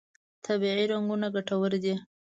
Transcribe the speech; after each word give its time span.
طبیعي 0.45 0.85
رنګونه 0.91 1.27
ګټور 1.35 1.71
دي. 1.83 1.95